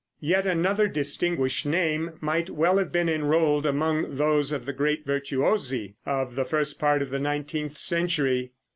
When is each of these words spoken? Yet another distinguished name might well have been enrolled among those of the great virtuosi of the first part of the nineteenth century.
Yet 0.21 0.47
another 0.47 0.87
distinguished 0.87 1.63
name 1.63 2.13
might 2.21 2.49
well 2.49 2.79
have 2.79 2.91
been 2.91 3.07
enrolled 3.07 3.67
among 3.67 4.15
those 4.15 4.51
of 4.51 4.65
the 4.65 4.73
great 4.73 5.05
virtuosi 5.05 5.93
of 6.07 6.33
the 6.33 6.43
first 6.43 6.79
part 6.79 7.03
of 7.03 7.11
the 7.11 7.19
nineteenth 7.19 7.77
century. 7.77 8.51